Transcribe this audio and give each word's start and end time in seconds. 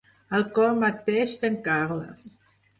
Al 0.37 0.45
cor 0.55 0.73
mateix 0.85 1.37
d'en 1.45 1.61
Carles. 1.71 2.27